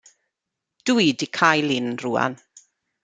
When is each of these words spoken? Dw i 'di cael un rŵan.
Dw 0.87 0.95
i 1.05 1.07
'di 1.17 1.27
cael 1.39 1.69
un 1.77 1.91
rŵan. 2.07 2.35